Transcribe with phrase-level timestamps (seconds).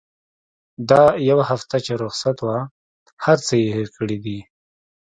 [0.89, 2.57] دا يوه هفته چې رخصت وه
[3.23, 4.39] هرڅه يې هېر کړي دي.